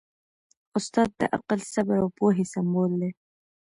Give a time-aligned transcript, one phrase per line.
[0.77, 3.11] استاد د عقل، صبر او پوهې سمبول دی.